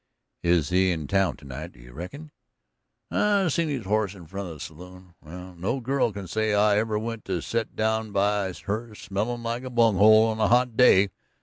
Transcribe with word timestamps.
"Is 0.41 0.69
he 0.69 0.89
in 0.91 1.05
town 1.05 1.37
tonight, 1.37 1.73
do 1.73 1.79
you 1.79 1.93
reckon?" 1.93 2.31
"I 3.11 3.49
seen 3.49 3.67
his 3.69 3.85
horse 3.85 4.15
in 4.15 4.25
front 4.25 4.47
of 4.47 4.55
the 4.55 4.59
saloon. 4.59 5.13
Well, 5.23 5.53
no 5.53 5.79
girl 5.79 6.11
can 6.11 6.27
say 6.27 6.55
I 6.55 6.79
ever 6.79 6.97
went 6.97 7.29
and 7.29 7.43
set 7.43 7.75
down 7.75 8.11
by 8.11 8.51
her 8.65 8.95
smellin' 8.95 9.43
like 9.43 9.63
a 9.63 9.69
bunghole 9.69 10.29
on 10.29 10.39
a 10.39 10.47
hot 10.47 10.75
day. 10.75 11.09